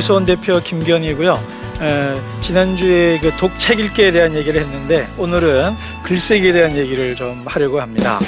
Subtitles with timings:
[0.00, 1.38] 에, 로그스원 대표 김견이고요.
[1.82, 8.18] 에, 지난주에 그 독책 읽기에 대한 얘기를 했는데 오늘은 글쓰기에 대한 얘기를 좀 하려고 합니다.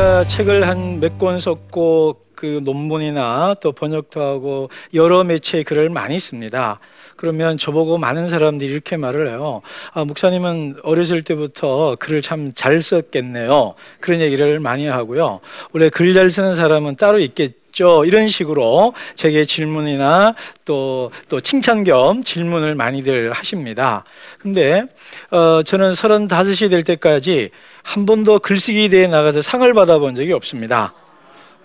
[0.00, 6.18] 제가 책을 한 몇 권 썼고 그 논문이나 또 번역도 하고 여러 매체에 글을 많이
[6.18, 6.80] 씁니다.
[7.16, 9.60] 그러면 저보고 많은 사람들이 이렇게 말을 해요.
[9.92, 13.74] 아, 목사님은 어렸을 때부터 글을 참 잘 썼겠네요.
[14.00, 15.40] 그런 얘기를 많이 하고요.
[15.74, 18.04] 원래 글 잘 쓰는 사람은 따로 있겠 죠.
[18.04, 24.04] 이런 식으로 제게 질문이나 또, 또 칭찬 겸 질문을 많이들 하십니다.
[24.38, 24.84] 근데,
[25.30, 27.50] 어, 저는 35이 될 때까지
[27.82, 30.94] 한 번도 글쓰기 대회에 나가서 상을 받아본 적이 없습니다.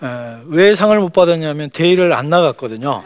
[0.02, 0.06] 에,
[0.46, 3.04] 왜 상을 못 받았냐면 대회를 안 나갔거든요.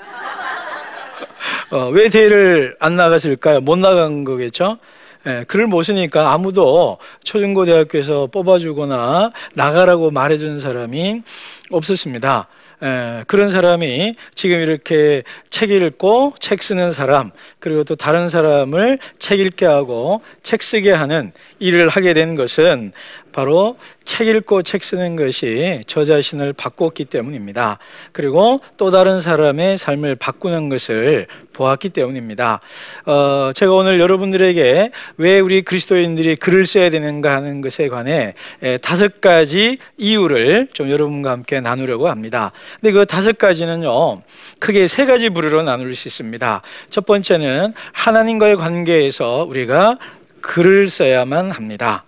[1.71, 3.61] 어, 왜 대회를 안 나갔을까요?
[3.61, 4.79] 못 나간 거겠죠?
[5.27, 11.23] 예, 글을 못 쓰니까 아무도 초중고대학교에서 뽑아주거나 나가라고 말해준 사람이
[11.71, 12.49] 없었습니다.
[12.83, 19.41] 에, 그런 사람이 지금 이렇게 책 읽고 책 쓰는 사람 그리고 또 다른 사람을 책
[19.41, 22.93] 읽게 하고 책 쓰게 하는 일을 하게 된 것은
[23.33, 27.79] 바로 책 읽고 책 쓰는 것이 저 자신을 바꿨기 때문입니다.
[28.13, 32.61] 그리고 또 다른 사람의 삶을 바꾸는 것을 보았기 때문입니다.
[33.07, 39.21] 어, 제가 오늘 여러분들에게 왜 우리 그리스도인들이 글을 써야 되는가 하는 것에 관해 에, 다섯
[39.21, 42.53] 가지 이유를 좀 여러분과 함께 나누려고 합니다.
[42.81, 44.23] 근데 그 다섯 가지는요,
[44.59, 46.63] 크게 세 가지 부류로 나눌 수 있습니다.
[46.89, 49.99] 첫 번째는 하나님과의 관계에서 우리가
[50.41, 52.05] 글을 써야만 합니다.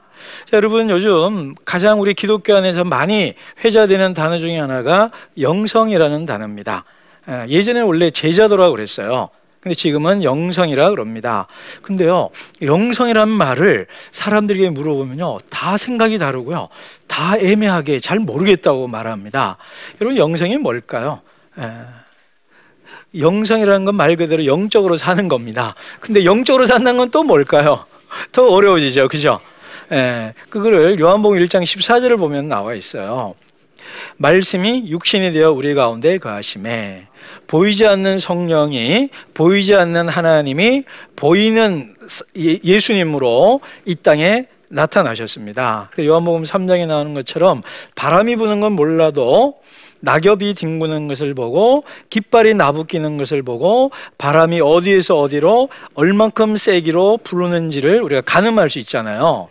[0.50, 3.34] 자, 여러분 요즘 가장 우리 기독교 안에서 많이
[3.64, 6.84] 회자되는 단어 중에 하나가 영성이라는 단어입니다.
[7.48, 9.28] 예전에 원래 제자도라고 그랬어요.
[9.60, 11.46] 근데 지금은 영성이라 그럽니다.
[11.82, 12.30] 근데요,
[12.62, 16.68] 영성이라는 말을 사람들에게 물어보면요, 다 생각이 다르고요,
[17.06, 19.58] 다 애매하게 잘 모르겠다고 말합니다.
[20.00, 21.20] 여러분, 영성이 뭘까요?
[21.60, 21.62] 에,
[23.20, 25.76] 영성이라는 건 말 그대로 영적으로 사는 겁니다.
[26.00, 27.84] 근데 영적으로 산다는 건 또 뭘까요?
[28.32, 29.38] 더 어려워지죠, 그죠?
[29.92, 33.34] 에, 그거를 요한복음 1장 14절을 보면 나와 있어요.
[34.16, 37.08] 말씀이 육신이 되어 우리 가운데 거하심에
[37.46, 41.94] 보이지 않는 성령이 보이지 않는 하나님이 보이는
[42.38, 45.90] 예, 예수님으로 이 땅에 나타나셨습니다.
[46.00, 47.62] 요한복음 3장에 나오는 것처럼
[47.94, 49.58] 바람이 부는 건 몰라도
[50.02, 58.20] 낙엽이 뒹구는 것을 보고 깃발이 나부끼는 것을 보고 바람이 어디에서 어디로 얼만큼 세기로 부르는지를 우리가
[58.22, 59.48] 가늠할 수 있잖아요.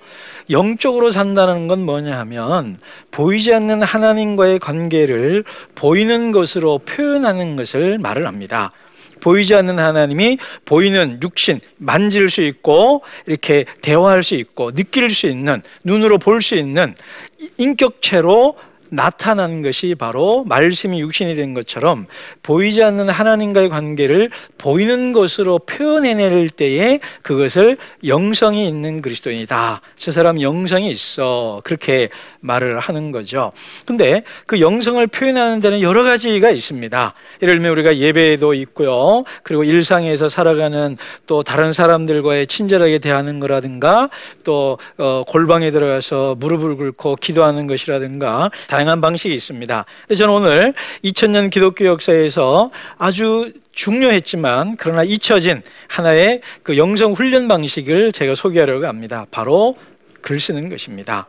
[0.50, 2.78] 영적으로 산다는 건 뭐냐 하면
[3.12, 5.46] 보이지 않는 하나님과의 관계를
[5.76, 8.72] 보이는 것으로 표현하는 것을 말을 합니다.
[9.22, 15.62] 보이지 않는 하나님이 보이는 육신 만질 수 있고 이렇게 대화할 수 있고 느낄 수 있는
[15.84, 16.96] 눈으로 볼 수 있는
[17.58, 18.56] 인격체로
[18.92, 22.08] 나타난 것이 바로 말씀이 육신이 된 것처럼
[22.44, 29.82] 보이지 않는 하나님과의 관계를 보이는 것으로 표현해낼 때에 그것을 영성이 있는 그리스도인이다.
[29.96, 31.62] 저 사람 영성이 있어.
[31.64, 32.10] 그렇게
[32.42, 33.54] 말을 하는 거죠.
[33.86, 37.14] 근데 그 영성을 표현하는 데는 여러 가지가 있습니다.
[37.42, 39.24] 예를 들면 우리가 예배에도 있고요.
[39.44, 44.10] 그리고 일상에서 살아가는 또 다른 사람들과의 친절하게 대하는 거라든가
[44.44, 48.52] 또 어, 골방에 들어가서 무릎을 꿇고 기도하는 것이라든가
[48.82, 49.86] 다양한 방식이 있습니다.
[50.16, 50.74] 저는 오늘
[51.04, 59.26] 2000년 기독교 역사에서 아주 중요했지만 그러나 잊혀진 하나의 그 영성 훈련 방식을 제가 소개하려고 합니다.
[59.30, 59.78] 바로
[60.22, 61.28] 글 쓰는 것입니다.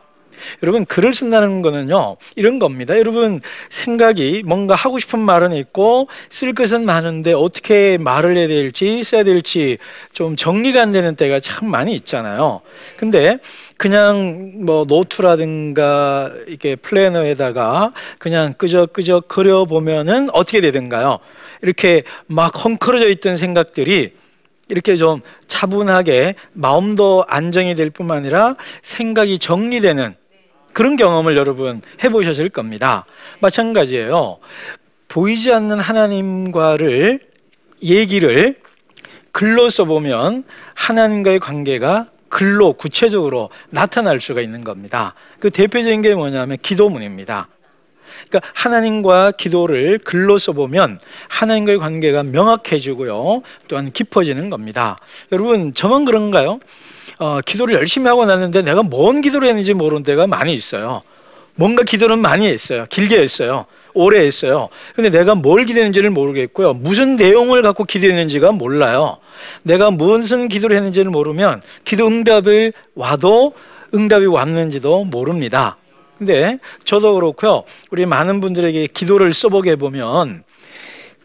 [0.61, 2.97] 여러분 글을 쓴다는 거는요 이런 겁니다.
[2.97, 9.23] 여러분 생각이 뭔가 하고 싶은 말은 있고 쓸 것은 많은데 어떻게 말을 해야 될지 써야
[9.23, 9.77] 될지
[10.13, 12.61] 좀 정리가 안 되는 때가 참 많이 있잖아요.
[12.97, 13.37] 근데
[13.77, 21.19] 그냥 뭐 노트라든가 이렇게 플래너에다가 그냥 끄적끄적 그려 보면은 어떻게 되든가요?
[21.61, 24.13] 이렇게 막 헝클어져 있던 생각들이
[24.69, 30.15] 이렇게 좀 차분하게 마음도 안정이 될 뿐만 아니라 생각이 정리되는
[30.73, 33.05] 그런 경험을 여러분 해보셨을 겁니다.
[33.39, 34.39] 마찬가지예요.
[35.07, 37.19] 보이지 않는 하나님과를
[37.83, 38.55] 얘기를
[39.31, 40.43] 글로 써보면
[40.73, 45.13] 하나님과의 관계가 글로 구체적으로 나타날 수가 있는 겁니다.
[45.39, 47.47] 그 대표적인 게 뭐냐면 기도문입니다.
[48.27, 53.41] 그러니까 하나님과 기도를 글로 써보면 하나님과의 관계가 명확해지고요.
[53.67, 54.97] 또한 깊어지는 겁니다.
[55.31, 56.59] 여러분, 저만 그런가요?
[57.23, 60.99] 어, 기도를 열심히 하고 났는데 내가 뭔 기도를 했는지 모르는 데가 많이 있어요.
[61.55, 62.85] 뭔가 기도는 많이 했어요.
[62.89, 63.65] 길게 했어요.
[63.93, 64.67] 오래 했어요.
[64.93, 66.73] 근데 내가 뭘 기도했는지를 모르겠고요.
[66.73, 69.19] 무슨 내용을 갖고 기도했는지가 몰라요.
[69.61, 73.53] 내가 무슨 기도를 했는지를 모르면 기도 응답을 와도
[73.93, 75.77] 응답이 왔는지도 모릅니다.
[76.17, 77.63] 근데 저도 그렇고요.
[77.91, 80.43] 우리 많은 분들에게 기도를 써보게 보면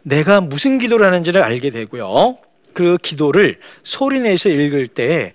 [0.05, 2.37] 내가 무슨 기도를 하는지를 알게 되고요.
[2.73, 5.35] 그 기도를 소리내서 읽을 때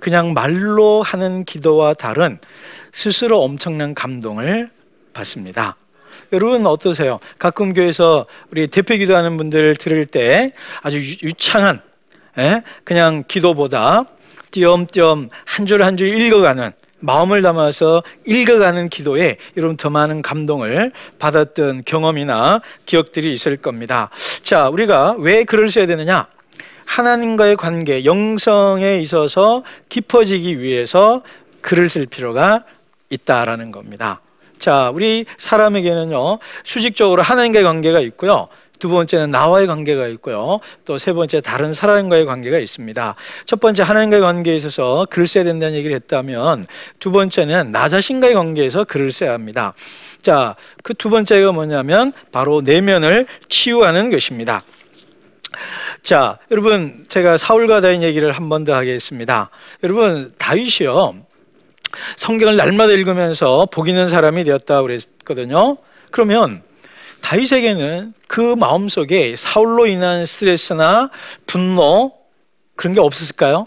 [0.00, 2.38] 그냥 말로 하는 기도와 다른
[2.92, 4.70] 스스로 엄청난 감동을
[5.12, 5.76] 받습니다.
[6.32, 7.20] 여러분 어떠세요?
[7.38, 10.52] 가끔 교회에서 우리 대표 기도하는 분들 들을 때
[10.82, 11.80] 아주 유창한
[12.38, 12.62] 예?
[12.84, 14.04] 그냥 기도보다
[14.50, 16.72] 띄엄띄엄 한 줄 한 줄 읽어가는
[17.02, 24.10] 마음을 담아서 읽어가는 기도에 여러분 더 많은 감동을 받았던 경험이나 기억들이 있을 겁니다.
[24.42, 26.26] 자, 우리가 왜 글을 써야 되느냐?
[26.90, 31.22] 하나님과의 관계, 영성에 있어서 깊어지기 위해서
[31.60, 32.64] 글을 쓸 필요가
[33.10, 34.20] 있다라는 겁니다.
[34.58, 38.48] 자, 우리 사람에게는요, 수직적으로 하나님과의 관계가 있고요.
[38.80, 40.58] 두 번째는 나와의 관계가 있고요.
[40.84, 43.14] 또 세 번째 다른 사람과의 관계가 있습니다.
[43.44, 46.66] 첫 번째 하나님과의 관계에 있어서 글을 써야 된다는 얘기를 했다면
[46.98, 49.74] 두 번째는 나 자신과의 관계에서 글을 써야 합니다.
[50.22, 54.60] 자, 그 두 번째가 뭐냐면 바로 내면을 치유하는 것입니다.
[56.02, 59.50] 자, 여러분 제가 사울과 다윗 얘기를 한 번 더 하겠습니다.
[59.82, 61.16] 여러분 다윗이요.
[62.16, 65.76] 성경을 날마다 읽으면서 복 있는 사람이 되었다 그랬거든요.
[66.10, 66.62] 그러면
[67.22, 71.10] 다윗에게는 그 마음속에 사울로 인한 스트레스나
[71.46, 72.12] 분노
[72.76, 73.66] 그런 게 없었을까요?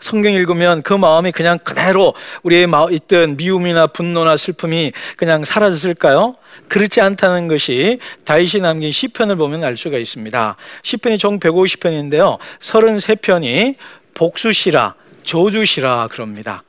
[0.00, 6.36] 성경 읽으면 그 마음이 그냥 그대로 우리의 있던 미움이나 분노나 슬픔이 그냥 사라졌을까요?
[6.68, 10.56] 그렇지 않다는 것이 다윗이 남긴 시편을 보면 알 수가 있습니다.
[10.82, 12.38] 시편이 총 150편인데요.
[12.60, 13.76] 33편이
[14.14, 16.64] 복수시라 저주시라 그럽니다.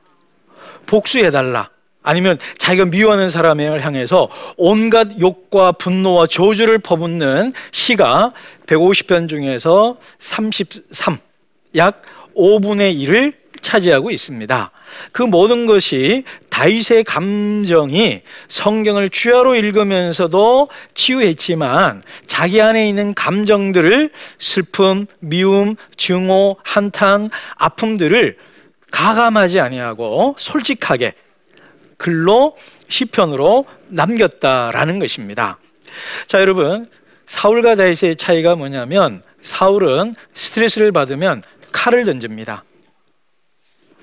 [0.86, 1.70] 복수해 달라.
[2.02, 8.32] 아니면 자기가 미워하는 사람을 향해서 온갖 욕과 분노와 저주를 퍼붓는 시가
[8.66, 11.18] 150편 중에서 33,
[11.76, 12.02] 약
[12.36, 14.70] 5분의 1을 차지하고 있습니다.
[15.12, 25.76] 그 모든 것이 다윗의 감정이 성경을 주야로 읽으면서도 치유했지만 자기 안에 있는 감정들을 슬픔, 미움,
[25.96, 28.36] 증오, 한탄, 아픔들을
[28.90, 31.14] 가감하지 아니하고 솔직하게
[31.96, 32.56] 글로
[32.88, 35.58] 시편으로 남겼다라는 것입니다.
[36.26, 36.86] 자, 여러분,
[37.26, 42.64] 사울과 다윗의 차이가 뭐냐면 사울은 스트레스를 받으면 칼을 던집니다.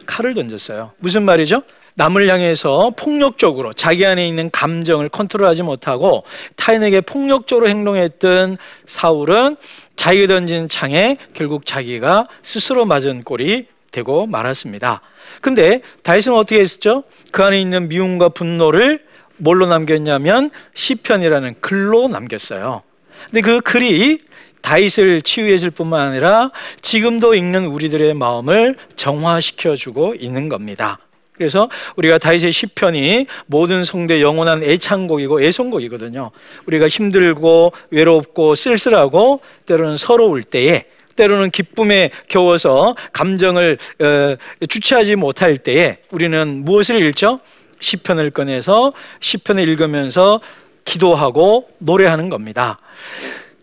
[0.06, 0.92] 칼을 던졌어요.
[0.97, 1.64] 무슨 말이죠?
[1.95, 6.23] 남을 향해서 폭력적으로 자기 안에 있는 감정을 컨트롤하지 못하고
[6.56, 9.57] 타인에게 폭력적으로 행동했던 사울은
[9.97, 15.02] 자기가 던진 창에 결국 자기가 스스로 맞은 꼴이 되고 말았습니다.
[15.42, 17.04] 근데 다윗은 어떻게 했었죠?
[17.31, 19.04] 그 안에 있는 미움과 분노를
[19.38, 22.83] 뭘로 남겼냐면 시편이라는 글로 남겼어요.
[23.26, 24.21] 근데 그 글이
[24.69, 26.52] 다윗을 치유했을 뿐만 아니라
[26.83, 30.99] 지금도 읽는 우리들의 마음을 정화시켜 주고 있는 겁니다.
[31.33, 36.30] 그래서 우리가 다윗의 시편이 모든 성대 영원한 애창곡이고 애송곡이거든요.
[36.68, 40.85] 우리가 힘들고 외롭고 쓸쓸하고 때로는 서러울 때에
[41.16, 44.35] 때로는 기쁨에 겨워서 감정을 어,
[44.68, 47.40] 주체하지 못할 때에 우리는 무엇을 읽죠?
[47.80, 50.42] 시편을 꺼내서 시편을 읽으면서
[50.85, 52.78] 기도하고 노래하는 겁니다.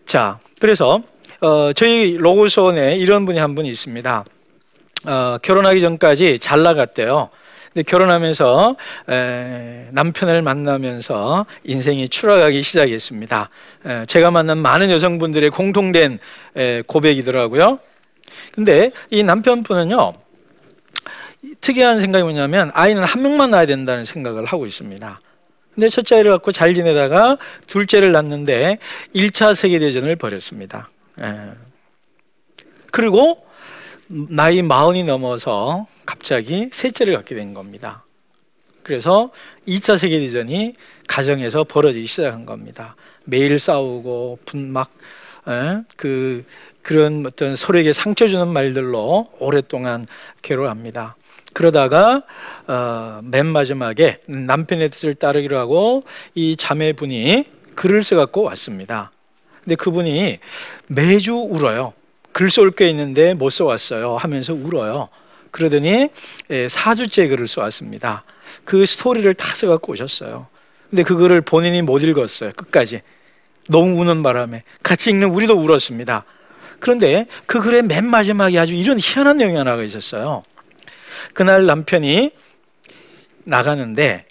[0.05, 1.01] 자, 그래서
[1.41, 4.25] 어, 저희 로고소원에 이런 분이 한분 있습니다.
[5.05, 7.29] 어, 결혼하기 전까지 잘 나갔대요.
[7.73, 8.75] 근데 결혼하면서
[9.09, 13.49] 에, 남편을 만나면서 인생이 추락하기 시작했습니다.
[13.85, 16.17] 에, 제가 만난 많은 여성분들의 공통된
[16.55, 17.79] 에, 고백이더라고요.
[18.51, 20.13] 근데 이 남편분은요
[21.61, 25.19] 특이한 생각이 뭐냐면 아이는 한 명만 낳아야 된다는 생각을 하고 있습니다.
[25.77, 28.79] 근데 첫째 아이를 갖고 잘 지내다가 둘째를 낳는데
[29.13, 30.89] 1차 세계대전을 벌였습니다.
[32.91, 33.37] 그리고
[34.07, 38.03] 나이 마흔이 넘어서 갑자기 셋째를 갖게 된 겁니다.
[38.81, 39.29] 그래서
[39.67, 40.73] 2차 세계대전이
[41.07, 42.95] 가정에서 벌어지기 시작한 겁니다.
[43.25, 44.89] 매일 싸우고 분막
[45.95, 46.43] 그
[46.81, 50.07] 그런 어떤 서로에게 상처 주는 말들로 오랫동안
[50.41, 51.15] 괴로워합니다.
[51.57, 52.21] 그러다가
[52.67, 56.03] 어, 맨 마지막에 남편의 뜻을 따르기로 하고
[56.35, 59.11] 이 자매분이 글을 써갖고 왔습니다.
[59.63, 60.37] 근데 그분이
[60.85, 61.93] 매주 울어요.
[62.31, 65.09] 글 쏠 게 있는데 못 써왔어요 하면서 울어요.
[65.49, 66.09] 그러더니
[66.47, 68.21] 4주째 예, 글을 써왔습니다.
[68.63, 70.45] 그 스토리를 다 써갖고 오셨어요.
[70.91, 72.51] 근데 그 글을 본인이 못 읽었어요.
[72.55, 73.01] 끝까지.
[73.67, 74.61] 너무 우는 바람에.
[74.83, 76.23] 같이 읽는 우리도 울었습니다.
[76.77, 80.43] 그런데 그 글의 맨 마지막에 아주 이런 희한한 내용이 하나가 있었어요.
[81.37, 82.31] 그날 남편이
[83.43, 84.25] 나가는데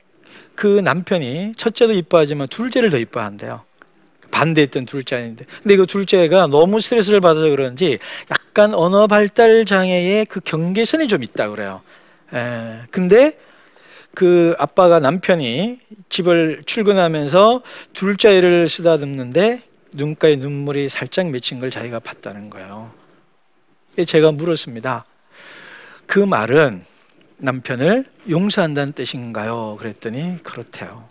[0.57, 3.63] 그 남편이 첫째도 이뻐하지만 둘째를 더 이뻐한대요.
[4.33, 5.45] 반대했던 둘째 아닌데.
[5.63, 8.01] 근데 이거 둘째가 너무 스트레스를 받아서 그런지
[8.33, 11.81] 약간 언어 발달 장애의 그 경계선이 좀 있다 그래요.
[12.35, 13.39] 에, 근데
[14.13, 22.91] 그 아빠가 남편이 집을 출근하면서 둘째를 쓰다듬는데 눈가에 눈물이 살짝 맺힌 걸 자기가 봤다는 거예요.
[24.05, 25.05] 제가 물었습니다.
[26.07, 26.96] 그 말은
[27.38, 29.76] 남편을 용서한다는 뜻인가요?
[29.78, 31.05] 그랬더니 그렇대요.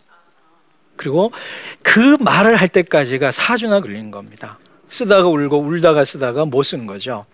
[0.96, 1.32] 그리고
[1.84, 4.58] 그 말을 할 때까지가 4주나 걸린 겁니다.
[4.89, 7.25] 쓰다가 울고 울다가 쓰다가 못 쓴 거죠.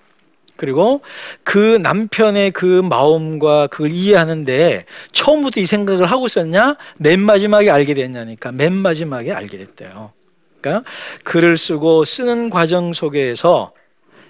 [0.57, 1.01] 그리고
[1.43, 6.75] 그 남편의 그 마음과 그걸 이해하는데 처음부터 이 생각을 하고 썼냐?
[6.97, 10.11] 맨 마지막에 알게 됐냐니까 맨 마지막에 알게 됐대요.
[10.59, 10.87] 그러니까
[11.23, 13.73] 글을 쓰고 쓰는 과정 속에서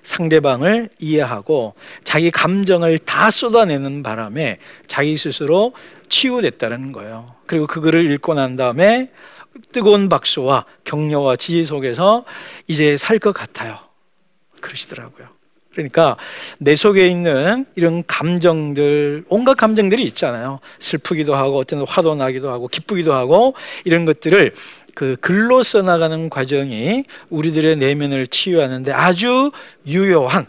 [0.03, 5.73] 상대방을 이해하고 자기 감정을 다 쏟아내는 바람에 자기 스스로
[6.09, 7.35] 치유됐다는 거예요.
[7.45, 9.11] 그리고 그 글을 읽고 난 다음에
[9.71, 12.25] 뜨거운 박수와 격려와 지지 속에서
[12.67, 13.77] 이제 살 것 같아요.
[14.61, 15.40] 그러시더라고요.
[15.73, 16.17] 그러니까
[16.57, 20.59] 내 속에 있는 이런 감정들, 온갖 감정들이 있잖아요.
[20.79, 23.53] 슬프기도 하고 어떤 화도 나기도 하고 기쁘기도 하고
[23.85, 24.53] 이런 것들을
[24.93, 29.51] 그 글로 써나가는 과정이 우리들의 내면을 치유하는데 아주
[29.87, 30.45] 유효한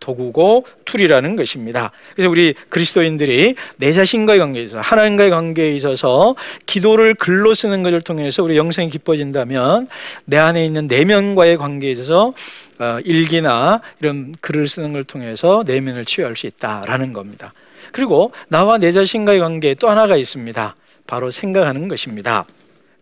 [0.00, 1.92] 도구고 tool이라는 것입니다.
[2.14, 6.34] 그래서 우리 그리스도인들이 내 자신과의 관계에 있어서 하나님과의 관계에 있어서
[6.66, 9.88] 기도를 글로 쓰는 것을 통해서 우리 영성이 깊어진다면
[10.24, 12.34] 내 안에 있는 내면과의 관계에 있어서
[12.78, 17.52] 어, 일기나 이런 글을 쓰는 걸 통해서 내면을 치유할 수 있다라는 겁니다.
[17.92, 20.74] 그리고 나와 내 자신과의 관계에 또 하나가 있습니다.
[21.06, 22.44] 바로 생각하는 것입니다.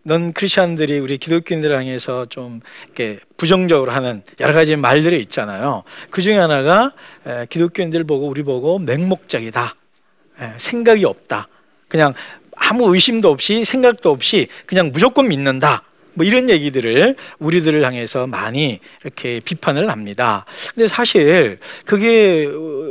[0.09, 5.83] 넌 크리스천들이 우리 기독교인들 향해서 좀 이렇게 부정적으로 하는 여러 가지 말들이 있잖아요.
[6.09, 6.93] 그 중에 하나가
[7.47, 9.75] 기독교인들 보고 우리 보고 맹목적이다.
[10.57, 11.47] 생각이 없다.
[11.87, 12.15] 그냥
[12.55, 15.83] 아무 의심도 없이 생각도 없이 그냥 무조건 믿는다.
[16.13, 20.45] 뭐 이런 얘기들을 우리들을 향해서 많이 이렇게 비판을 합니다.
[20.73, 22.47] 근데 사실 그게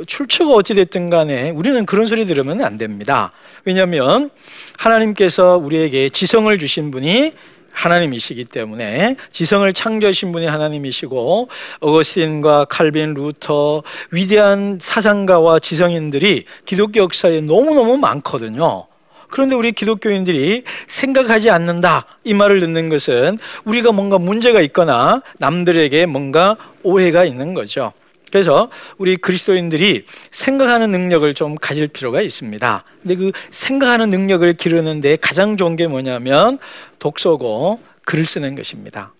[0.06, 3.32] 출처가 어찌 됐든 간에 우리는 그런 소리 들으면 안 됩니다.
[3.64, 4.30] 왜냐하면
[4.76, 7.32] 하나님께서 우리에게 지성을 주신 분이
[7.72, 11.48] 하나님이시기 때문에 지성을 창조하신 분이 하나님이시고
[11.78, 18.87] 어거스틴과 칼빈 루터 위대한 사상가와 지성인들이 기독교 역사에 너무너무 많거든요.
[19.30, 26.56] 그런데 우리 기독교인들이 생각하지 않는다 이 말을 듣는 것은 우리가 뭔가 문제가 있거나 남들에게 뭔가
[26.82, 27.92] 오해가 있는 거죠.
[28.30, 32.84] 그래서 우리 그리스도인들이 생각하는 능력을 좀 가질 필요가 있습니다.
[33.00, 36.58] 근데 그 생각하는 능력을 기르는데 가장 좋은 게 뭐냐면
[36.98, 39.12] 독서고 글을 쓰는 것입니다.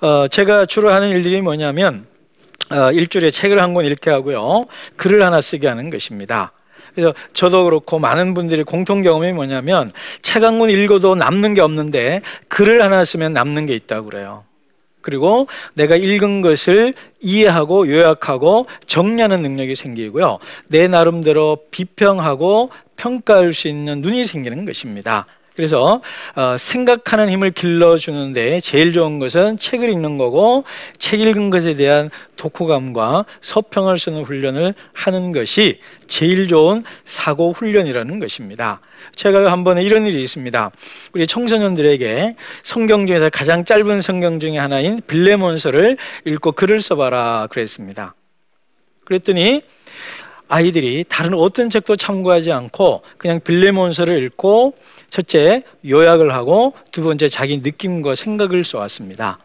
[0.00, 2.06] 어, 제가 주로 하는 일들이 뭐냐면
[2.70, 6.52] 어, 일주일에 책을 한 권 읽게 하고요, 글을 하나 쓰게 하는 것입니다.
[6.94, 9.90] 그래서 저도 그렇고 많은 분들이 공통 경험이 뭐냐면
[10.40, 14.44] 권 읽어도 남는 게 없는데 글을 하나 쓰면 남는 게 있다고 그래요.
[15.02, 20.38] 그리고 내가 읽은 것을 이해하고 요약하고 정리하는 능력이 생기고요.
[20.68, 25.26] 내 나름대로 비평하고 평가할 수 있는 눈이 생기는 것입니다.
[25.54, 26.00] 그래서
[26.34, 30.64] 어, 생각하는 힘을 길러주는데 제일 좋은 것은 책을 읽는 거고
[30.98, 38.80] 책 읽은 것에 대한 독후감과 서평을 쓰는 훈련을 하는 것이 제일 좋은 사고 훈련이라는 것입니다.
[39.14, 40.70] 제가 한 번에 이런 일이 있습니다.
[41.14, 48.14] 우리 청소년들에게 성경 중에서 가장 짧은 성경 중에 하나인 빌레몬서를 읽고 글을 써봐라 그랬습니다.
[49.04, 49.62] 그랬더니
[50.52, 54.74] 아이들이 다른 어떤 책도 참고하지 않고 그냥 빌레몬서를 읽고
[55.08, 59.38] 첫째 요약을 하고 두 번째 자기 느낌과 생각을 써왔습니다.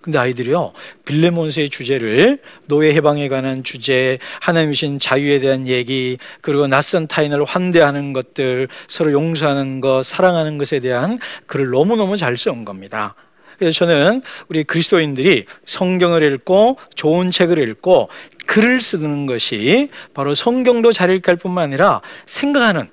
[0.00, 0.72] 근데 아이들이요
[1.04, 8.68] 빌레몬스의 주제를 노예 해방에 관한 주제, 하나님이신 자유에 대한 얘기, 그리고 낯선 타인을 환대하는 것들,
[8.86, 13.16] 서로 용서하는 것, 사랑하는 것에 대한 글을 너무 너무 잘 써온 겁니다.
[13.58, 18.08] 그래서 저는 우리 그리스도인들이 성경을 읽고 좋은 책을 읽고
[18.46, 22.88] 글을 쓰는 것이 바로 성경도 잘 읽을 뿐만 아니라 생각하는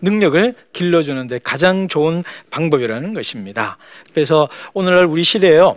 [0.00, 3.78] 능력을 길러주는데 가장 좋은 방법이라는 것입니다.
[4.12, 5.76] 그래서 오늘날 우리 시대에요.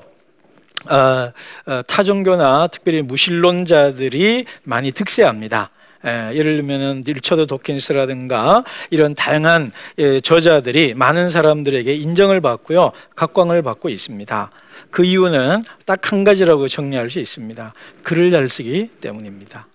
[0.89, 1.31] 어,
[1.65, 5.71] 어, 타종교나 특별히 무신론자들이 많이 득세합니다.
[6.07, 13.89] 에, 예를 들면 리처드 도킨스라든가 이런 다양한 예, 저자들이 많은 사람들에게 인정을 받고요 각광을 받고
[13.89, 14.51] 있습니다.
[14.89, 17.73] 그 이유는 딱 한 가지라고 정리할 수 있습니다.
[18.03, 19.67] 글을 잘 쓰기 때문입니다.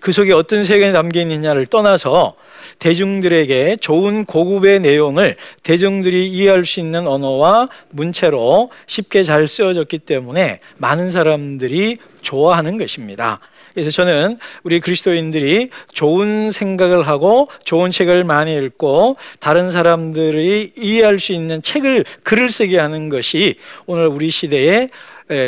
[0.00, 2.34] 그 속에 어떤 세계가 담겨 있느냐를 떠나서
[2.80, 11.12] 대중들에게 좋은 고급의 내용을 대중들이 이해할 수 있는 언어와 문체로 쉽게 잘 쓰여졌기 때문에 많은
[11.12, 13.38] 사람들이 좋아하는 것입니다.
[13.78, 21.32] 그래서 저는 우리 그리스도인들이 좋은 생각을 하고 좋은 책을 많이 읽고 다른 사람들이 이해할 수
[21.32, 23.54] 있는 책을 글을 쓰게 하는 것이
[23.86, 24.90] 오늘 우리 시대의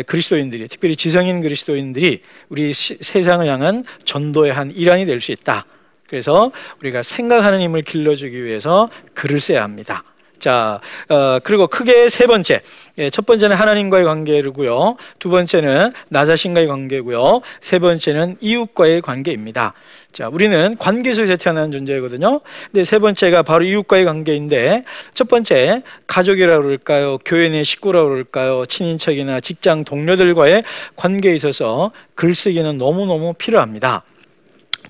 [0.06, 2.20] 그리스도인들이 특별히 지성인 그리스도인들이
[2.50, 5.66] 우리 시, 세상을 향한 전도의 한 일환이 될 수 있다.
[6.08, 10.04] 그래서 우리가 생각하는 힘을 길러주기 위해서 글을 써야 합니다.
[10.40, 10.80] 자,
[11.10, 12.62] 어, 그리고 크게 세 번째.
[12.98, 14.96] 예, 첫 번째는 하나님과의 관계고요.
[15.18, 17.42] 두 번째는 나 자신과의 관계고요.
[17.60, 19.74] 세 번째는 이웃과의 관계입니다.
[20.12, 22.40] 자, 우리는 관계 속에서 태어난 존재거든요.
[22.72, 27.18] 근데 세 번째가 바로 이웃과의 관계인데 첫 번째 가족이라고 그럴까요?
[27.24, 28.64] 교회 내 식구라고 그럴까요?
[28.66, 30.64] 친인척이나 직장 동료들과의
[30.96, 34.02] 관계에 있어서 글쓰기는 너무너무 필요합니다.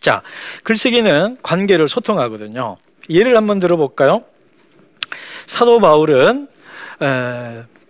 [0.00, 0.23] 자,
[0.62, 2.76] 글쓰기는 관계를 소통하거든요.
[3.11, 4.23] 예를 한번 들어볼까요?
[5.47, 6.49] 사도 바울은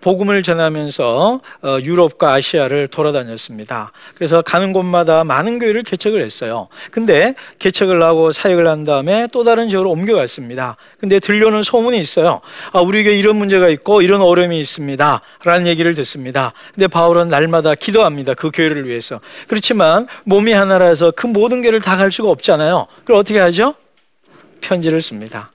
[0.01, 3.93] 복음을 전하면서 어, 유럽과 아시아를 돌아다녔습니다.
[4.15, 6.69] 그래서 가는 곳마다 많은 교회를 개척을 했어요.
[6.91, 10.77] 근데 개척을 하고 사역을 한 다음에 또 다른 지역으로 옮겨갔습니다.
[10.99, 12.41] 근데 들려오는 소문이 있어요.
[12.73, 15.21] 아, 우리 교회 이런 문제가 있고 이런 어려움이 있습니다.
[15.45, 16.55] 라는 얘기를 듣습니다.
[16.75, 18.33] 근데 바울은 날마다 기도합니다.
[18.33, 19.21] 그 교회를 위해서.
[19.49, 22.87] 그렇지만 몸이 하나라서 그 모든 교회를 다 갈 수가 없잖아요.
[23.05, 23.75] 그럼 어떻게 하죠?
[24.63, 25.51] 편지를 씁니다.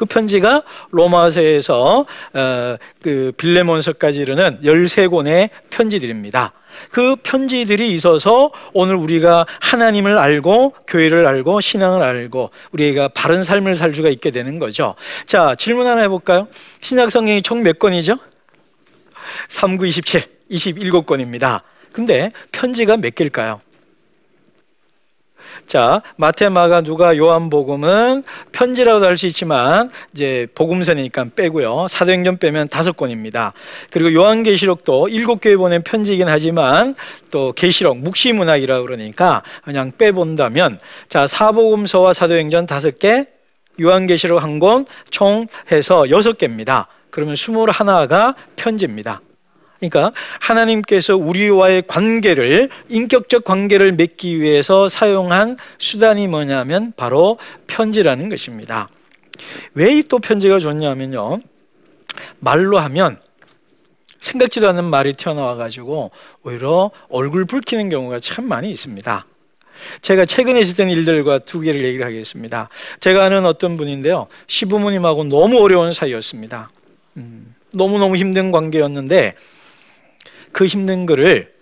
[0.00, 6.54] 그 편지가 로마서에서 어, 그 빌레몬서까지 이르는 13권의 편지들입니다.
[6.90, 13.92] 그 편지들이 있어서 오늘 우리가 하나님을 알고 교회를 알고 신앙을 알고 우리가 바른 삶을 살
[13.92, 14.94] 수가 있게 되는 거죠.
[15.26, 16.48] 자, 질문 하나 해볼까요?
[16.80, 18.16] 신약 성경이 총 몇 권이죠?
[19.48, 21.60] 3, 9, 27, 27권입니다.
[21.92, 23.60] 근데 편지가 몇 개일까요?
[25.66, 31.86] 자, 마태, 마가, 누가, 요한복음은 편지라고도 할 수 있지만 이제 복음서니까 빼고요.
[31.88, 33.52] 사도행전 빼면 다섯 권입니다.
[33.90, 36.94] 그리고 요한계시록도 일곱 교회 보낸 편지이긴 하지만
[37.30, 43.26] 또 계시록 묵시문학이라고 그러니까 그냥 빼본다면 자, 사복음서와 사도행전 다섯 개,
[43.80, 46.86] 요한계시록 한 권 총 해서 여섯 개입니다.
[47.10, 49.20] 그러면 스물 하나가 편지입니다.
[49.80, 58.88] 그러니까 하나님께서 우리와의 관계를 인격적 관계를 맺기 위해서 사용한 수단이 뭐냐면 바로 편지라는 것입니다.
[59.74, 61.40] 왜 또 편지가 좋냐면요.
[62.40, 63.18] 말로 하면
[64.20, 66.10] 생각지도 않는 말이 튀어나와 가지고
[66.42, 69.26] 오히려 얼굴 붉히는 경우가 참 많이 있습니다.
[70.02, 72.68] 제가 최근에 있었던 일들과 두 개를 얘기를 하겠습니다.
[72.98, 74.26] 제가 아는 어떤 분인데요.
[74.46, 76.70] 시부모님하고 너무 어려운 사이였습니다.
[77.16, 79.36] 음, 너무너무 힘든 관계였는데
[80.52, 81.52] 그 힘든 글을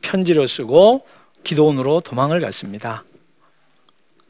[0.00, 1.06] 편지로 쓰고
[1.44, 3.02] 기도원으로 도망을 갔습니다.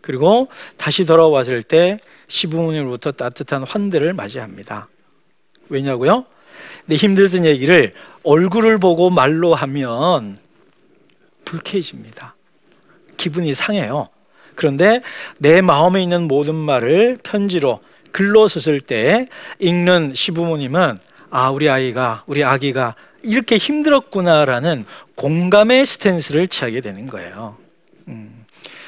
[0.00, 1.98] 그리고 다시 돌아왔을 때
[2.28, 4.88] 시부모님으로부터 따뜻한 환대를 맞이합니다.
[5.68, 6.26] 왜냐고요?
[6.86, 10.38] 내 힘들던 얘기를 얼굴을 보고 말로 하면
[11.44, 12.34] 불쾌해집니다.
[13.16, 14.08] 기분이 상해요.
[14.54, 15.00] 그런데
[15.38, 17.80] 내 마음에 있는 모든 말을 편지로
[18.12, 21.00] 글로 썼을 때 읽는 시부모님은
[21.30, 22.94] 아, 우리 아이가, 우리 아기가
[23.24, 24.84] 이렇게 힘들었구나라는
[25.14, 27.56] 공감의 스탠스를 취하게 되는 거예요.
[28.08, 28.44] 음.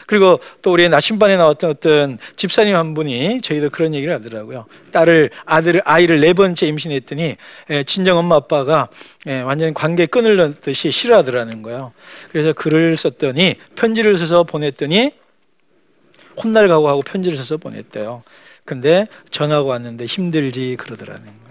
[0.07, 4.67] 그리고 또 우리 나침반에 나왔던 어떤 집사님 한 분이 저희도 그런 얘기를 하더라고요.
[4.93, 7.37] 딸을 아들을 아이를 네 번째 임신했더니
[7.71, 8.89] 예, 친정 엄마 아빠가
[9.27, 11.93] 예, 완전 관계 끊을 듯이 싫어하더라는 거예요.
[12.31, 15.11] 그래서 글을 썼더니 편지를 써서 보냈더니
[16.37, 18.23] 혼날 각오하고 편지를 써서 보냈대요.
[18.65, 21.46] 근데 전화가 왔는데 힘들지 그러더라는 거예요.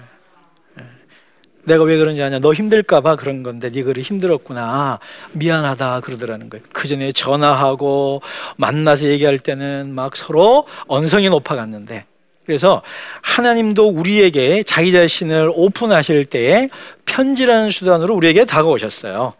[1.65, 2.39] 내가 왜 그런지 아냐?
[2.39, 4.99] 너 힘들까봐 그런 건데 네 글이 힘들었구나.
[5.33, 6.63] 미안하다 그러더라는 거예요.
[6.73, 8.21] 그 전에 전화하고
[8.57, 12.05] 만나서 얘기할 때는 막 서로 언성이 높아갔는데
[12.45, 12.83] 그래서
[13.21, 16.69] 하나님도 우리에게 자기 자신을 오픈하실 때에
[17.05, 19.33] 편지라는 수단으로 우리에게 다가오셨어요.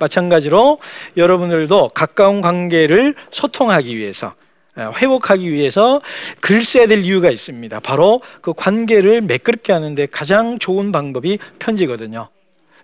[0.00, 0.78] 마찬가지로
[1.16, 4.32] 여러분들도 가까운 관계를 소통하기 위해서 예,
[4.76, 6.00] 회복하기 위해서
[6.40, 7.80] 글 써야 될 이유가 있습니다.
[7.80, 12.28] 바로 그 관계를 매끄럽게 하는데 가장 좋은 방법이 편지거든요.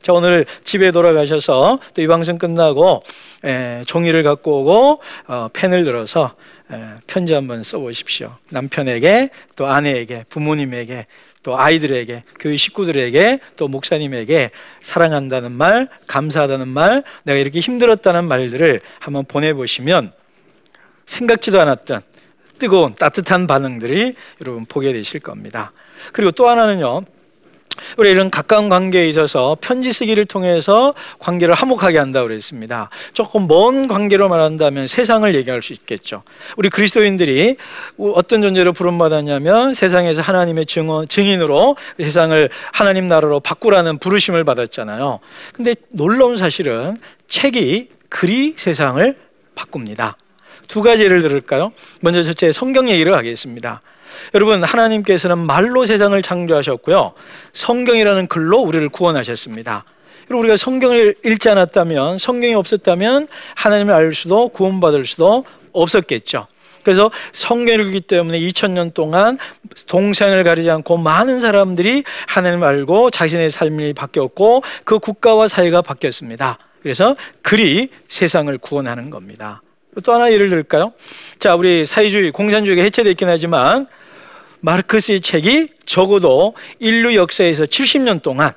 [0.03, 3.03] 자 오늘 집에 돌아가셔서 또 이 방송 끝나고
[3.44, 6.35] 에, 예, 종이를 갖고 오고 어, 펜을 들어서
[6.70, 8.37] 에, 예, 편지 한번 써보십시오.
[8.51, 11.07] 남편에게 또 아내에게 부모님에게
[11.42, 19.24] 또 아이들에게 교회 식구들에게 또 목사님에게 사랑한다는 말 감사하다는 말 내가 이렇게 힘들었다는 말들을 한번
[19.24, 20.12] 보내보시면
[21.09, 22.03] 생각지도 않았던
[22.59, 25.73] 뜨거운 따뜻한 반응들이 여러분 보게 되실 겁니다.
[26.12, 27.03] 그리고 또 하나는요.
[27.97, 32.90] 우리 이런 가까운 관계에 있어서 편지 쓰기를 통해서 관계를 화목하게 한다고 그랬습니다.
[33.12, 36.25] 조금 먼 관계로 말한다면 세상을 얘기할 수 있겠죠.
[36.57, 37.57] 우리 그리스도인들이
[37.99, 45.21] 어떤 존재로 부름받았냐면 세상에서 하나님의 증언, 증인으로 세상을 하나님 나라로 바꾸라는 부르심을 받았잖아요.
[45.53, 49.16] 근데 놀라운 사실은 책이 그리 세상을
[49.55, 50.16] 바꿉니다.
[50.68, 51.72] 두 가지 예를 들을까요?
[52.02, 53.81] 먼저 첫째 성경 얘기를 하겠습니다.
[54.35, 57.12] 여러분 하나님께서는 말로 세상을 창조하셨고요.
[57.52, 59.83] 성경이라는 글로 우리를 구원하셨습니다.
[60.26, 66.46] 그리고 우리가 성경을 읽지 않았다면 성경이 없었다면 하나님을 알 수도 구원받을 수도 없었겠죠.
[66.83, 69.38] 그래서 성경을 읽기 때문에 2000년 동안
[69.87, 76.59] 동생을 가리지 않고 많은 사람들이 하나님을 알고 자신의 삶이 바뀌었고 그 국가와 사회가 바뀌었습니다.
[76.83, 79.62] 그래서 글이 세상을 구원하는 겁니다.
[80.05, 80.92] 또 하나 예를 들까요?
[81.38, 83.87] 자, 우리 사회주의, 공산주의가 해체됐긴 하지만
[84.61, 88.53] 마르크스의 책이 적어도 인류 역사에서 70년 동안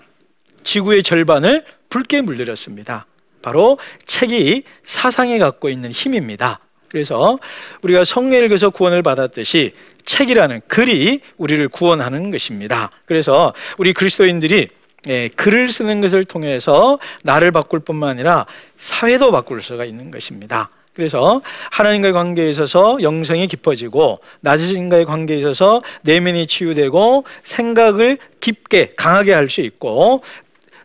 [0.63, 3.06] 지구의 절반을 붉게 물들였습니다.
[3.41, 6.60] 바로 책이 사상에 갖고 있는 힘입니다.
[6.89, 7.38] 그래서
[7.82, 9.74] 우리가 성경 읽어서 구원을 받았듯이
[10.06, 12.91] 책이라는 글이 우리를 구원하는 것입니다.
[13.06, 14.67] 그래서 우리 그리스도인들이
[15.08, 18.46] 예, 글을 쓰는 것을 통해서 나를 바꿀 뿐만 아니라
[18.78, 20.70] 사회도 바꿀 수가 있는 것입니다.
[20.94, 29.34] 그래서 하나님과의 관계에 있어서 영성이 깊어지고 나 자신과의 관계에 있어서 내면이 치유되고 생각을 깊게 강하게
[29.34, 30.22] 할 수 있고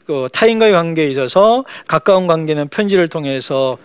[0.06, 3.76] 그 타인과의 관계에 있어서 가까운 관계는 편지를 통해서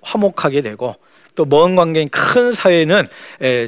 [0.00, 0.96] 화목하게 되고
[1.34, 3.06] 또먼 관계인 큰 사회는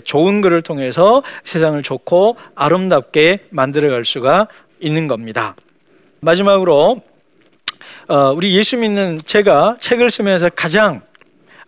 [0.05, 4.49] 좋은 글을 통해서 세상을 좋고 아름답게 만들어갈 수가
[4.81, 5.55] 있는 겁니다.
[6.21, 7.01] 마지막으로
[8.09, 11.03] 어, 우리 예수 믿는 제가 책을 쓰면서 가장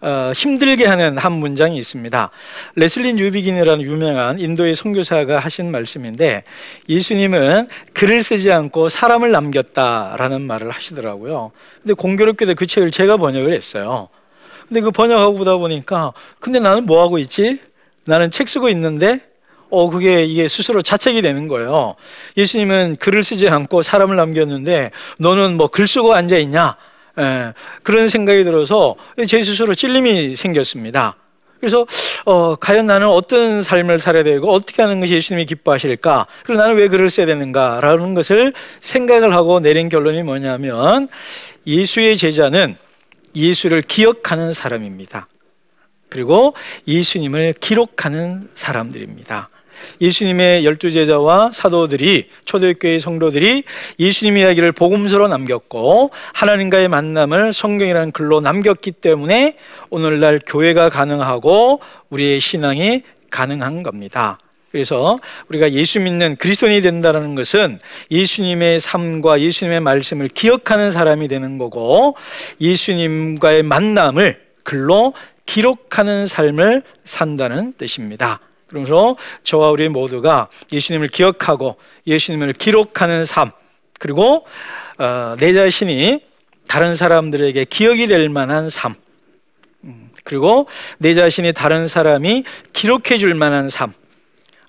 [0.05, 2.31] 어, 힘들게 하는 한 문장이 있습니다.
[2.75, 6.43] 레슬린 유비긴이라는 유명한 인도의 선교사가 하신 말씀인데
[6.89, 11.53] 예수님은 글을 쓰지 않고 사람을 남겼다라는 말을 하시더라고요.
[11.81, 14.09] 근데 공교롭게도 그 책을 제가 번역을 했어요.
[14.67, 17.61] 근데 그 번역하고 보다 보니까 근데 나는 뭐 하고 있지?
[18.05, 19.21] 나는 책 쓰고 있는데
[19.71, 21.95] 어 그게 이게 스스로 자책이 되는 거예요.
[22.37, 26.77] 예수님은 글을 쓰지 않고 사람을 남겼는데 너는 뭐 글 쓰고 앉아 있냐?
[27.19, 28.97] 예, 그런 생각이 들어서
[29.27, 31.17] 제 스스로 찔림이 생겼습니다.
[31.63, 31.87] 그래서
[32.25, 36.27] 어, 과연 나는 어떤 삶을 살아야 되고 어떻게 하는 것이 예수님이 기뻐하실까?
[36.43, 41.07] 그리고 나는 왜 글을 써야 되는가라는 것을 생각을 하고 내린 결론이 뭐냐면
[41.65, 42.77] 예수의 제자는
[43.37, 45.29] 예수를 기억하는 사람입니다.
[46.09, 46.55] 그리고
[46.89, 49.49] 예수님을 기록하는 사람들입니다.
[50.01, 53.65] 예수님의 열두 제자와 사도들이 초대교회 성도들이
[53.99, 59.57] 예수님 이야기를 복음서로 남겼고 하나님과의 만남을 성경이라는 글로 남겼기 때문에
[59.91, 61.81] 오늘날 교회가 가능하고
[62.11, 64.39] 우리의 신앙이 가능한 겁니다.
[64.73, 67.79] 그래서 우리가 예수 믿는 그리스도인이 된다는 것은
[68.11, 72.17] 예수님의 삶과 예수님의 말씀을 기억하는 사람이 되는 거고
[72.61, 75.13] 예수님과의 만남을 글로
[75.45, 78.41] 기록하는 삶을 산다는 뜻입니다.
[78.73, 83.51] 그러면서 저와 우리 모두가 예수님을 기억하고 예수님을 기록하는 삶
[83.99, 84.47] 그리고
[84.99, 86.21] 어, 내 자신이
[86.67, 88.95] 다른 사람들에게 기억이 될 만한 삶
[89.85, 93.93] 음, 그리고 내 자신이 다른 사람이 기록해 줄 만한 삶.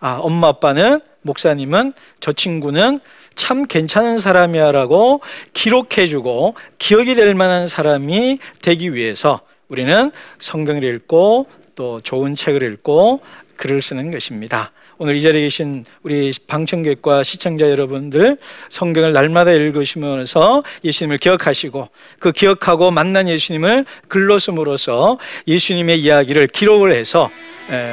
[0.02, 3.00] 아, 엄마 아빠는 목사님은 저 친구는
[3.36, 5.22] 참 괜찮은 사람이야라고
[5.54, 9.40] 기록해 주고 기억이 될 만한 사람이 되기 위해서
[9.70, 13.22] 우리는 성경을 읽고 또 좋은 책을 읽고
[13.64, 14.74] 글을 쓰는 것입니다.
[14.98, 21.88] 오늘 이 자리에 계신 우리 방청객과 시청자 여러분들 성경을 날마다 읽으시면서 예수님을 기억하시고
[22.20, 27.32] 그 기억하고 만난 예수님을 글로 쓰므로써 예수님의 이야기를 기록을 해서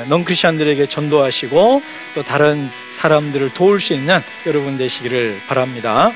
[0.09, 1.83] 넌크리스천들에게 전도하시고
[2.17, 6.11] 또 다른 사람들을 도울 수 있는 여러분 되시기를 바랍니다.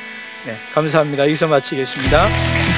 [0.47, 1.23] 네, 감사합니다.
[1.23, 2.74] 여기서 마치겠습니다.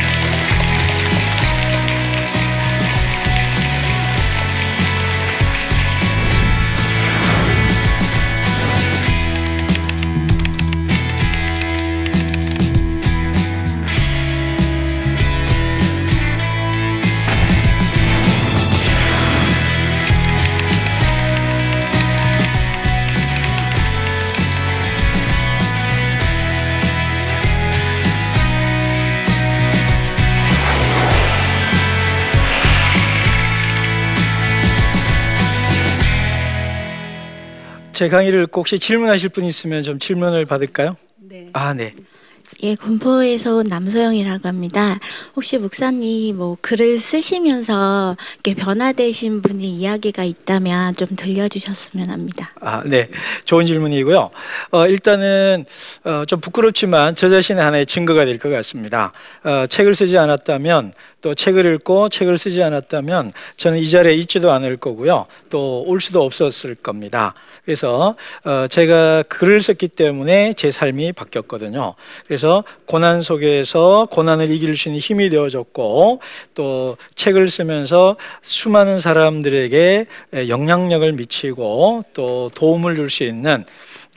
[37.96, 40.96] 제 강의를 혹시 질문하실 분 있으면 좀 질문을 받을까요?
[41.18, 41.48] 네.
[41.54, 41.94] 아, 네.
[42.62, 44.98] 예, 군포에서 온 남소영이라고 합니다.
[45.36, 52.50] 혹시 목사님 뭐 글을 쓰시면서 이렇게 변화되신 분의 이야기가 있다면 좀 들려주셨으면 합니다.
[52.62, 53.10] 아, 네.
[53.44, 54.30] 좋은 질문이고요.
[54.70, 55.66] 어, 일단은
[56.04, 59.12] 어, 좀 부끄럽지만 저 자신의 하나의 증거가 될 것 같습니다.
[59.44, 64.76] 어, 책을 쓰지 않았다면 또 책을 읽고 책을 쓰지 않았다면 저는 이 자리에 있지도 않을
[64.78, 65.26] 거고요.
[65.50, 67.34] 또 올 수도 없었을 겁니다.
[67.64, 68.14] 그래서
[68.44, 71.94] 어, 제가 글을 썼기 때문에 제 삶이 바뀌었거든요.
[72.26, 76.20] 그래서 그래서 고난 속에서 고난을 이길 수 있는 힘이 되어졌고
[76.54, 80.06] 또 책을 쓰면서 수많은 사람들에게
[80.46, 83.64] 영향력을 미치고 또 도움을 줄 수 있는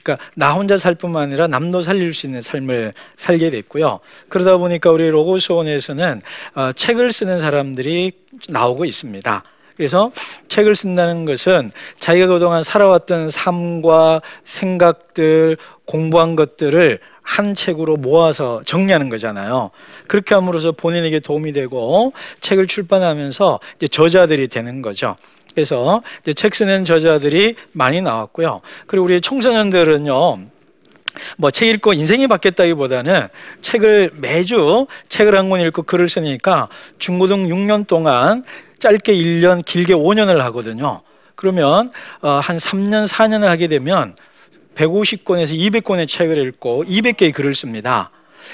[0.02, 4.00] 그러니까 나 혼자 살 뿐만 아니라 남도 살릴 수 있는 삶을 살게 됐고요.
[4.28, 6.22] 그러다 보니까 우리 로고스원에서는
[6.54, 8.12] 어, 책을 쓰는 사람들이
[8.48, 9.44] 나오고 있습니다.
[9.80, 10.12] 그래서
[10.48, 19.70] 책을 쓴다는 것은 자기가 그동안 살아왔던 삶과 생각들, 공부한 것들을 한 책으로 모아서 정리하는 거잖아요.
[20.06, 22.12] 그렇게 함으로써 본인에게 도움이 되고
[22.42, 25.16] 책을 출판하면서 이제 저자들이 되는 거죠.
[25.54, 26.02] 그래서
[26.36, 28.60] 책 쓰는 저자들이 많이 나왔고요.
[28.86, 30.40] 그리고 우리 청소년들은요.
[31.36, 33.28] 뭐 책 읽고 인생이 바뀌었다기보다는
[33.60, 36.68] 책을 매주 책을 한 권 읽고 글을 쓰니까
[36.98, 38.44] 중고등 6년 동안
[38.78, 41.02] 짧게 1년, 길게 5년을 하거든요.
[41.34, 41.90] 그러면
[42.22, 44.14] 어, 한 3년, 4년을 하게 되면
[44.74, 48.10] 150권에서 200권의 책을 읽고 200개의 글을 씁니다.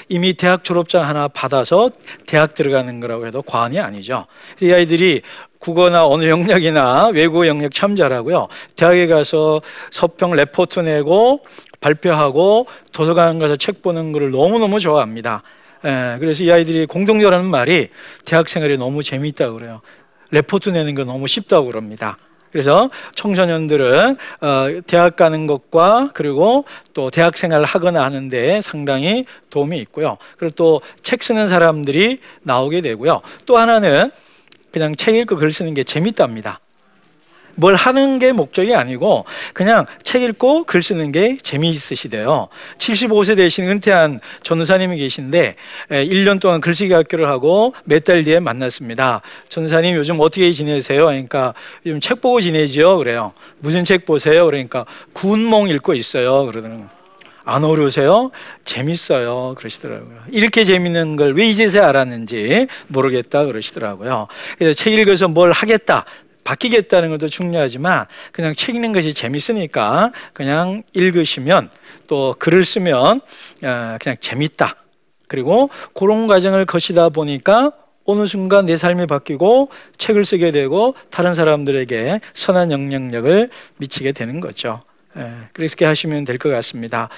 [0.09, 1.89] 이미 대학 졸업장 하나 받아서
[2.25, 4.25] 대학 들어가는 거라고 해도 과언이 아니죠.
[4.61, 5.21] 이 아이들이
[5.59, 8.47] 국어나 언어 영역이나 외국어 영역 참 잘하고요.
[8.75, 11.41] 대학에 가서 서평 레포트 내고
[11.81, 15.43] 발표하고 도서관 가서 책 보는 것을 너무너무 좋아합니다.
[15.85, 16.87] 예, 그래서 이 아이들이
[17.33, 17.89] 하는 말이
[18.25, 19.81] 대학 생활이 너무 재미있다고 그래요.
[20.31, 22.17] 레포트 내는 거 너무 쉽다고 그럽니다.
[22.51, 30.17] 그래서 청소년들은 어, 대학 가는 것과 그리고 또 대학 생활을 하거나 하는데 상당히 도움이 있고요.
[30.37, 33.21] 그리고 또 책 쓰는 사람들이 나오게 되고요.
[33.45, 34.11] 또 하나는
[34.71, 36.59] 그냥 책 읽고 글 쓰는 게 재밌답니다.
[37.59, 42.49] 뭘 하는 게 목적이 아니고 그냥 책 읽고 글 쓰는 게 재미있으시대요.
[42.77, 45.55] 75세 되신 은퇴한 전우사님이 계신데
[45.89, 49.21] 1년 동안 글쓰기 학교를 하고 몇 달 뒤에 만났습니다.
[49.49, 51.07] 전우사님 요즘 어떻게 지내세요?
[51.07, 51.53] 그러니까
[51.85, 52.97] 요즘 책 보고 지내지요.
[52.99, 53.33] 그래요.
[53.59, 54.45] 무슨 책 보세요?
[54.45, 56.45] 그러니까 군몽 읽고 있어요.
[56.45, 56.87] 그러더라고요.
[57.43, 58.29] 안 어려우세요?
[58.65, 59.55] 재밌어요.
[59.57, 60.19] 그러시더라고요.
[60.31, 64.27] 이렇게 재밌는 걸 왜 이제서야 알았는지 모르겠다 그러시더라고요.
[64.57, 66.05] 그래서 책 읽어서 뭘 하겠다.
[66.47, 71.69] 바뀌겠다는 것도 중요하지만 그냥 책 읽는 것이 재밌으니까 그냥 읽으시면
[72.07, 73.19] 또 글을 쓰면
[73.63, 74.77] 어, 그냥 재밌다.
[75.27, 77.71] 그리고 그런 과정을 거치다 보니까
[78.05, 84.81] 어느 순간 내 삶이 바뀌고 책을 쓰게 되고 다른 사람들에게 선한 영향력을 미치게 되는 거죠.
[85.17, 87.09] 예, 그렇게 하시면 될 것 같습니다.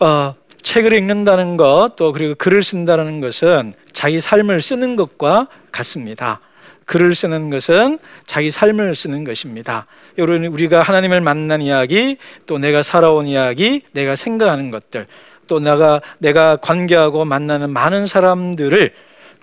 [0.00, 6.40] 어, 책을 읽는다는 것, 또 그리고 글을 쓴다는 것은 자기 삶을 쓰는 것과 같습니다.
[6.84, 9.86] 글을 쓰는 것은 자기 삶을 쓰는 것입니다.
[10.18, 12.16] 여러분 우리가 하나님을 만난 이야기,
[12.46, 15.06] 또 내가 살아온 이야기, 내가 생각하는 것들,
[15.46, 18.92] 또 내가 내가 관계하고 만나는 많은 사람들을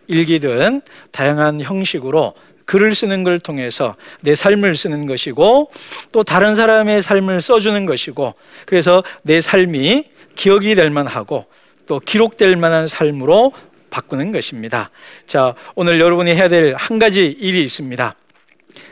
[0.08, 2.34] 일기든 다양한 형식으로
[2.66, 5.72] 글을 쓰는 걸 통해서 내 삶을 쓰는 것이고
[6.12, 8.34] 또 다른 사람의 삶을 써주는 것이고
[8.66, 11.46] 그래서 내 삶이 기억이 될 만하고
[11.86, 13.52] 또 기록될 만한 삶으로
[13.92, 14.90] 바꾸는 것입니다.
[15.28, 18.16] 자, 오늘 여러분이 해야 될 한 가지 일이 있습니다.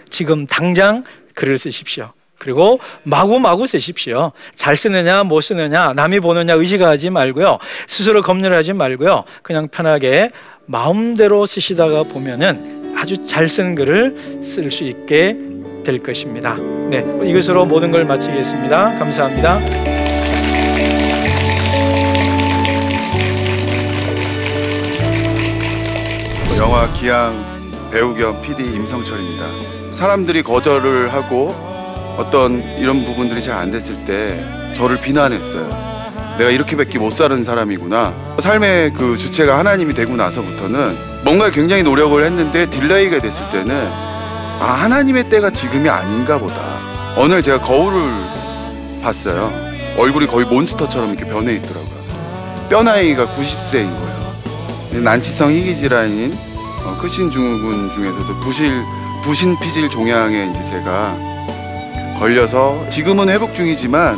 [0.10, 2.12] 지금 당장 글을 쓰십시오.
[2.38, 4.32] 그리고 마구 마구 쓰십시오.
[4.56, 7.58] 잘 쓰느냐, 못 쓰느냐, 남이 보느냐 의식하지 말고요.
[7.88, 9.24] 스스로 검열하지 말고요.
[9.42, 10.30] 그냥 편하게
[10.66, 15.36] 마음대로 쓰시다가 보면은 아주 잘 쓴 글을 쓸 수 있게
[15.84, 16.56] 될 것입니다.
[16.90, 19.00] 네, 이것으로 모든 걸 마치겠습니다.
[19.00, 20.09] 감사합니다.
[26.58, 27.34] 영화 기양
[27.92, 29.94] 배우 겸 PD 임성철입니다.
[29.94, 31.56] 사람들이 거절을 하고
[32.18, 34.44] 어떤 이런 부분들이 잘 안 됐을 때
[34.76, 35.90] 저를 비난했어요.
[36.38, 38.14] 내가 이렇게밖에 못 사는 사람이구나.
[38.40, 43.76] 삶의 그 주체가 하나님이 되고 나서부터는 뭔가 굉장히 노력을 했는데 delay가 됐을 때는
[44.62, 46.80] 아 하나님의 때가 지금이 아닌가 보다.
[47.18, 48.00] 오늘 제가 거울을
[49.02, 49.52] 봤어요.
[49.98, 52.00] 얼굴이 거의 monster처럼 이렇게 변해 있더라고요.
[52.70, 54.19] 뼈 나이가 90세인 거예요.
[54.92, 56.36] 난치성 희귀 질환인
[56.86, 58.84] 어, 크신 증후군 중에서도 부실
[59.24, 61.16] 부신 피질 종양에 이제 제가
[62.18, 64.16] 걸려서 지금은 회복 중이지만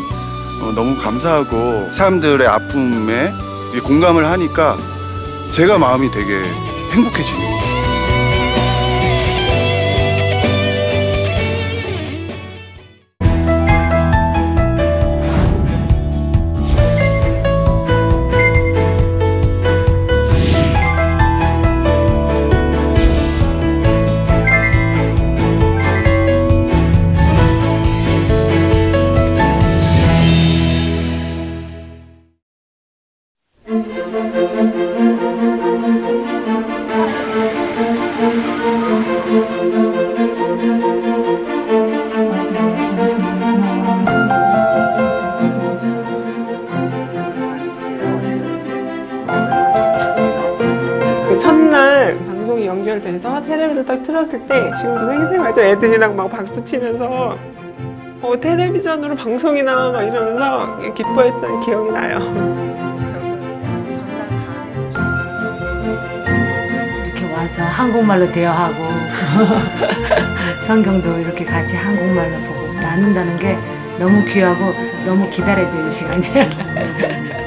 [0.62, 3.32] 어, 너무 감사하고 사람들의 아픔에
[3.84, 4.78] 공감을 하니까
[5.52, 6.42] 제가 마음이 되게
[6.94, 7.61] 행복해지는 거예요.
[54.32, 55.62] 틀었을 때 지금도 생생하죠.
[55.62, 57.38] 애들이랑 막 박수 치면서
[58.22, 62.20] 어, 텔레비전으로 방송이 나와 막 이러면서 기뻐했던 기억이 나요.
[67.06, 68.76] 이렇게 와서 한국말로 대화하고
[70.66, 73.58] 성경도 이렇게 같이 한국말로 보고 나눈다는 게
[74.00, 74.74] 너무 귀하고
[75.06, 76.28] 너무 기다려져요 이 시간이.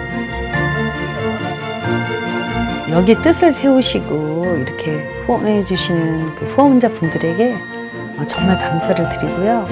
[2.94, 7.56] 여기 뜻을 세우시고 이렇게 후원해 주시는 그 후원자 분들에게
[8.16, 9.66] 어, 정말 감사를 드리고요.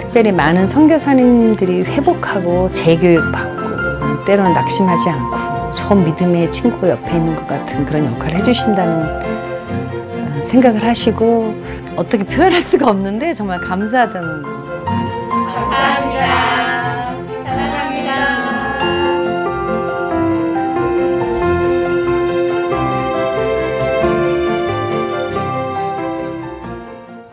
[0.00, 7.86] 특별히 많은 선교사님들이 회복하고 재교육받고 때로는 낙심하지 않고 처음 믿음의 친구 옆에 있는 것 같은
[7.86, 11.54] 그런 역할을 해주신다는 어, 생각을 하시고
[11.96, 14.50] 어떻게 표현할 수가 없는데 정말 감사하다는 거.
[14.84, 16.51] 감사합니다.